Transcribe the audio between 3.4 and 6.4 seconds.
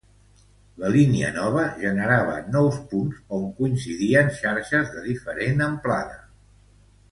coincidien xarxes de diferent amplada.